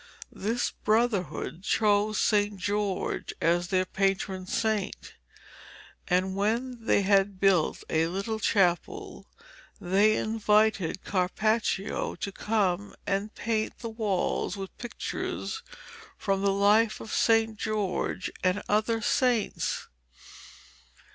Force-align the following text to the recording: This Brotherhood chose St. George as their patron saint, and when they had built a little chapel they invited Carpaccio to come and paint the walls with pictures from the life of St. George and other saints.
This 0.33 0.71
Brotherhood 0.83 1.61
chose 1.61 2.19
St. 2.19 2.57
George 2.57 3.35
as 3.39 3.67
their 3.67 3.85
patron 3.85 4.47
saint, 4.47 5.13
and 6.07 6.35
when 6.35 6.83
they 6.87 7.03
had 7.03 7.39
built 7.39 7.83
a 7.87 8.07
little 8.07 8.39
chapel 8.39 9.27
they 9.79 10.15
invited 10.15 11.03
Carpaccio 11.03 12.15
to 12.15 12.31
come 12.31 12.95
and 13.05 13.35
paint 13.35 13.77
the 13.77 13.91
walls 13.91 14.57
with 14.57 14.75
pictures 14.79 15.61
from 16.17 16.41
the 16.41 16.51
life 16.51 16.99
of 16.99 17.13
St. 17.13 17.55
George 17.59 18.31
and 18.43 18.63
other 18.67 19.01
saints. 19.03 19.87